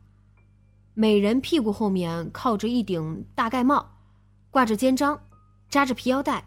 [0.93, 3.91] 每人屁股后面靠着一顶大盖帽，
[4.51, 5.19] 挂着肩章，
[5.71, 6.45] 扎着皮腰带。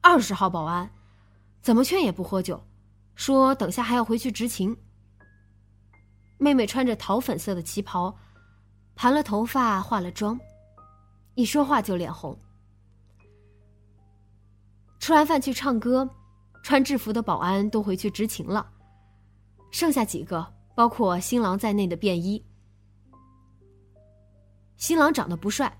[0.00, 0.88] 二十号保安，
[1.60, 2.62] 怎么劝也不喝酒，
[3.14, 4.76] 说等下还要回去执勤。
[6.38, 8.12] 妹妹穿着桃粉色的旗袍，
[8.94, 10.38] 盘了头发，化了妆，
[11.34, 12.36] 一说话就脸红。
[14.98, 16.08] 吃完饭去唱歌，
[16.62, 18.68] 穿制服的保安都回去执勤了，
[19.70, 20.44] 剩下几个，
[20.74, 22.44] 包括新郎在内的便衣。
[24.76, 25.72] 新郎长得不帅，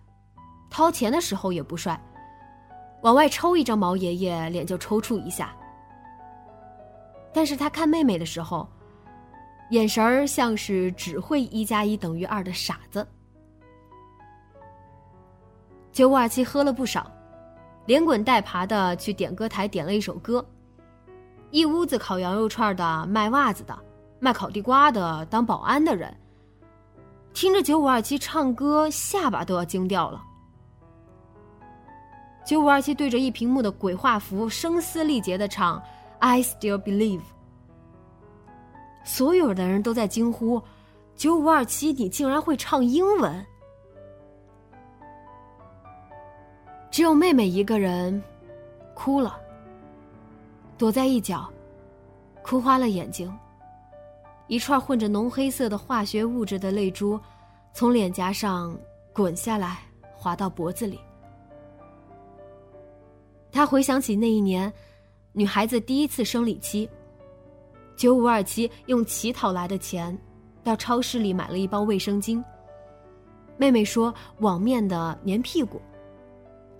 [0.71, 2.01] 掏钱的时候也不帅，
[3.03, 5.57] 往外抽一张毛爷爷脸就抽搐一下。
[7.33, 8.69] 但是他看妹妹的时候，
[9.71, 13.07] 眼神儿像是只会一加一等于二的傻子。
[15.93, 17.11] 九五二七喝了不少，
[17.87, 20.45] 连滚带爬的去点歌台点了一首歌，
[21.51, 23.79] 一屋子烤羊肉串的、卖袜子的、
[24.19, 26.15] 卖烤地瓜的、当保安的人。
[27.35, 30.23] 听着九五二七唱歌，下巴都要惊掉了。
[32.45, 35.79] 九五二七对着一屏幕的鬼画符，声嘶力竭的唱
[36.23, 37.19] 《I Still Believe》。
[39.03, 40.63] 所有的人都在惊呼
[41.17, 43.45] ：“九五二七，你竟然会唱英文！”
[46.93, 48.23] 只有妹妹一个人
[48.95, 49.37] 哭了，
[50.79, 51.53] 躲在一角，
[52.41, 53.37] 哭花了眼睛。
[54.47, 57.19] 一串混着浓黑色的化学物质的泪珠，
[57.73, 58.79] 从脸颊上
[59.13, 59.79] 滚下来，
[60.15, 61.01] 滑到脖子里。
[63.51, 64.73] 他回想起那一年，
[65.35, 66.89] 女孩子第一次生理期。
[67.97, 70.17] 九五二七用乞讨来的钱，
[70.63, 72.43] 到超市里买了一包卫生巾。
[73.57, 75.81] 妹妹说网面的粘屁股，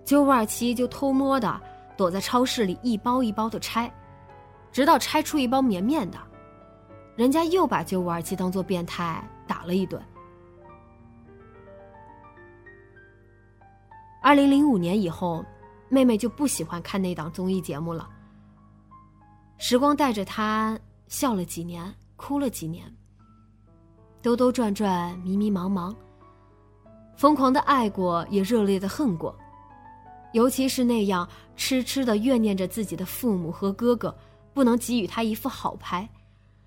[0.05, 1.59] 九五二七就偷摸的
[1.97, 3.91] 躲在超市里一包一包的拆，
[4.71, 6.17] 直到拆出一包绵绵的。
[7.15, 10.01] 人家又把九五二七当做变态打了一顿。
[14.21, 15.43] 二零零五年以后，
[15.89, 18.09] 妹妹就不喜欢看那档综艺节目了。
[19.57, 20.77] 时光带着他
[21.07, 22.85] 笑了几年，哭了几年，
[24.21, 25.95] 兜兜转转，迷迷茫茫，
[27.15, 29.33] 疯狂的爱过，也热烈的恨过，
[30.33, 34.13] 尤其是那样痴痴的怨念着自己的父母和哥哥，
[34.53, 36.07] 不能给予他一副好牌，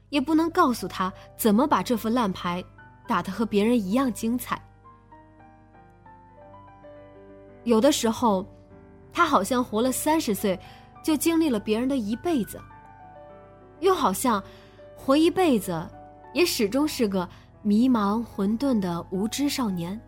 [0.08, 2.64] 也不能告诉他怎么把这副烂牌
[3.06, 4.60] 打得和别人一样精彩。
[7.64, 8.46] 有的时候，
[9.12, 10.58] 他好像活了三十岁，
[11.02, 12.58] 就经历了别人的一辈子；
[13.80, 14.42] 又好像，
[14.96, 15.86] 活一辈子，
[16.32, 17.28] 也始终是个
[17.62, 20.00] 迷茫混沌的无知少年。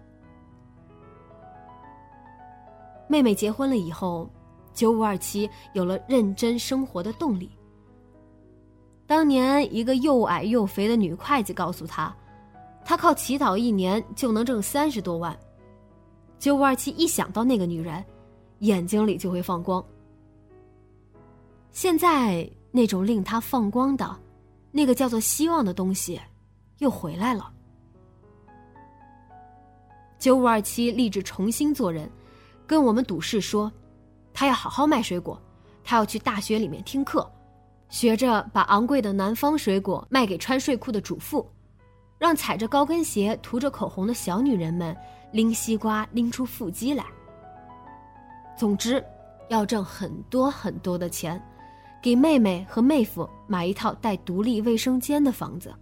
[3.06, 4.28] 妹妹结婚了以后，
[4.74, 7.50] 九五二七有了认真生活的动力。
[9.06, 12.14] 当年一个又矮又肥的女会计告诉他，
[12.84, 15.34] 他靠乞讨一年就能挣三十多万。
[16.38, 18.04] 九五二七一想到那个女人，
[18.58, 19.82] 眼睛里就会放光。
[21.70, 22.48] 现在
[22.78, 24.16] 那种令他放光的，
[24.70, 26.20] 那个叫做希望的东西，
[26.78, 27.52] 又回来了。
[30.16, 32.08] 九五二七立志重新做人，
[32.68, 33.72] 跟我们赌誓说，
[34.32, 35.42] 他要好好卖水果，
[35.82, 37.28] 他要去大学里面听课，
[37.88, 41.44] 学着把昂贵的南方水果卖给穿睡裤的主妇，
[42.16, 44.96] 让踩着高跟鞋、涂着口红的小女人们。
[45.32, 47.04] 拎西瓜拎出腹肌来。
[48.56, 49.04] 总之，
[49.48, 51.38] 要挣很多很多的钱，
[52.00, 55.74] 给妹妹和妹夫买一套带独立卫生间的房子。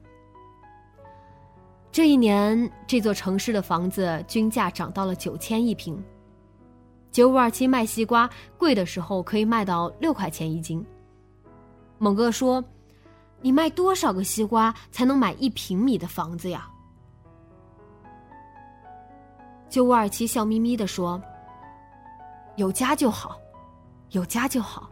[1.92, 6.02] 这一年，这座城市的房子均价涨到了九千一平。
[7.10, 10.84] 九五二七卖西瓜，贵的时候可以卖到六块钱一斤。
[11.98, 12.62] 猛哥说
[13.40, 16.68] ：“你卖多少个西瓜才能买一平米的房子呀？”
[19.70, 21.20] 九五二七笑眯眯的说
[22.56, 23.38] ：“有家就好，
[24.10, 24.90] 有家就好。”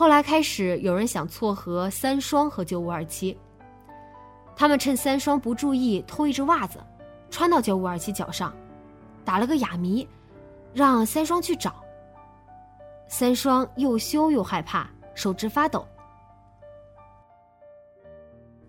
[0.00, 3.36] 后来开始有人想撮合三双和九五二七，
[4.56, 6.78] 他们趁三双不注意偷一只袜子，
[7.30, 8.50] 穿到九五二七脚上，
[9.26, 10.08] 打了个哑谜，
[10.72, 11.84] 让三双去找。
[13.08, 15.86] 三双又羞又害怕，手直发抖。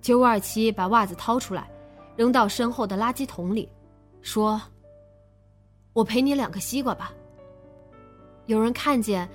[0.01, 1.65] 九五二七把袜子掏出来。
[2.17, 3.71] 扔到身后的垃圾桶里，
[4.21, 4.61] 说
[5.93, 7.13] ：“我赔你两个西瓜吧。”
[8.47, 9.27] 有人看见，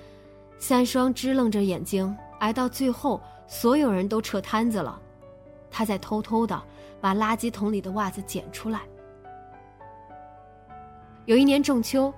[0.59, 4.99] 三双支棱着眼睛，挨到最后，所有人都撤摊子了，
[5.69, 6.61] 他在偷偷的
[6.99, 8.81] 把垃圾桶里的袜子捡出来。
[11.25, 12.13] 有一年仲秋，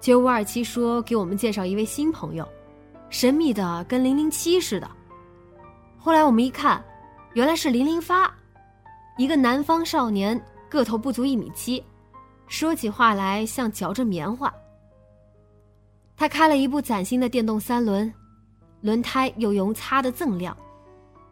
[0.00, 2.46] 九五二七说给我们介绍一位新朋友，
[3.08, 4.90] 神秘的跟零零七似的。
[5.96, 6.84] 后来我们一看，
[7.34, 8.32] 原来是零零发。
[9.16, 11.82] 一个南方少年，个头不足一米七，
[12.46, 14.52] 说起话来像嚼着棉花。
[16.18, 18.12] 他开了一部崭新的电动三轮，
[18.80, 20.54] 轮胎又油擦的锃亮，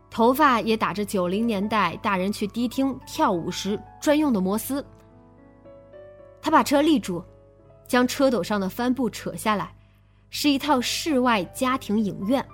[0.09, 4.85] 头发也打着九零年代大人去迪厅跳舞时专用的摩丝。
[6.41, 7.21] 他把车立住，
[7.89, 9.75] 将车斗上的帆布扯下来，
[10.31, 12.47] 是一套室外家庭影院。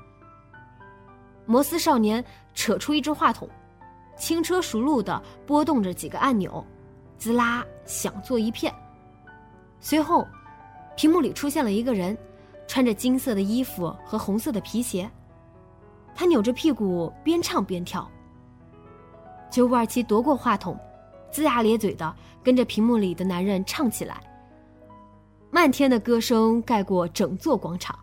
[1.45, 2.25] 摩斯少年
[2.55, 3.47] 扯出一只话筒。
[4.17, 6.65] 轻车熟路的拨动着几个按钮，
[7.19, 8.73] 滋啦响作一片。
[9.81, 10.27] 随后，
[10.97, 12.17] 屏幕里出现了一个人，
[12.67, 15.11] 穿着金色的衣服和红色的皮鞋。
[16.15, 18.09] 他扭着屁股边唱边跳。
[19.51, 20.79] 九五二七夺过话筒，
[21.31, 24.21] 龇牙咧嘴的跟着屏幕里的男人唱起来。
[25.51, 27.99] 漫天的歌声盖过整座广场，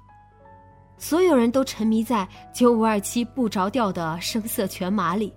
[0.98, 5.34] 所有人都沉迷在九五二七不着调的声色犬马里。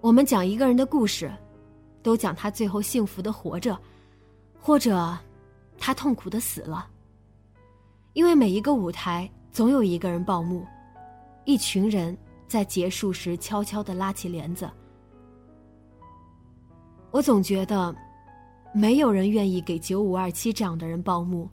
[0.00, 1.32] 我们讲一个人的故事，
[2.02, 3.76] 都讲他最后幸福的活着，
[4.66, 5.14] 或者
[5.78, 6.88] 他痛苦的死了。
[8.14, 10.64] 因为每一个舞台总有一个人报幕，
[11.44, 12.16] 一群人
[12.48, 14.66] 在结束时悄悄的拉起帘子。
[17.10, 17.94] 我总觉得，
[18.72, 21.46] 没有人愿意给九五二七这样的人报幕，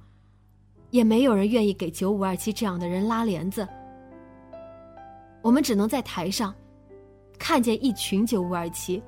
[0.90, 3.68] 也没有人愿意给九五二七这样的人拉帘子。
[5.42, 6.56] 我们只能在台上。
[7.38, 9.04] 看见一群九五二七，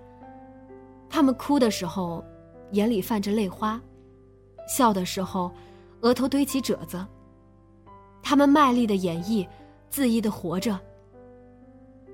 [1.08, 2.22] 他们哭的时候，
[2.72, 3.80] 眼里泛着泪花；
[4.68, 5.52] 笑的时候，
[6.02, 7.06] 额头堆起褶子。
[8.22, 9.48] 他们卖力的演绎，
[9.92, 10.80] 恣意的活着，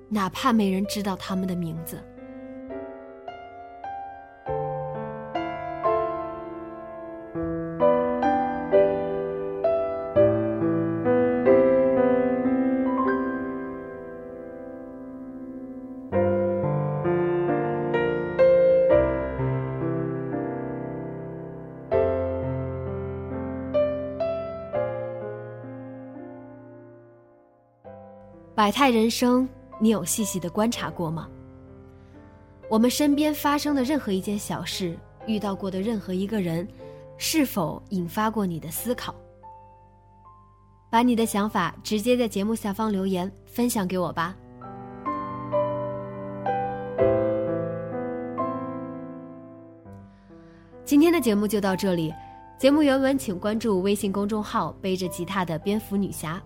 [0.10, 2.04] 哪怕没人知道他们的名字。
[28.60, 29.48] 百态人生，
[29.80, 31.30] 你有细细的观察过吗？
[32.68, 36.68] 我们身边发生的任何一件小事，遇到过的任何一个人，
[37.16, 39.16] 是否引发过你的思考？
[40.90, 44.36] 把你的想法直接在节目下方留言分享给我吧。
[50.84, 52.14] 今天的节目就到这里，
[52.58, 56.44] 节目原文请关注微信公众号“背着吉他的蝙蝠女侠”。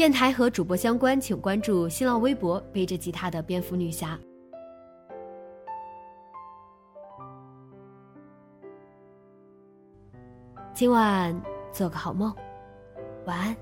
[0.00, 4.18] 电台和主播相关，请关注新浪微博“背着吉他的蝙蝠女侠”。
[10.72, 11.38] 今晚
[11.70, 12.34] 做个好梦，
[13.26, 13.54] 晚安。